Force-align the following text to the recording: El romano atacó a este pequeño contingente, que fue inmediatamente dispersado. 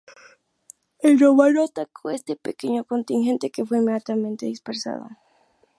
El 1.03 1.19
romano 1.19 1.63
atacó 1.65 2.09
a 2.09 2.15
este 2.15 2.35
pequeño 2.35 2.85
contingente, 2.85 3.51
que 3.51 3.63
fue 3.63 3.77
inmediatamente 3.77 4.47
dispersado. 4.47 5.07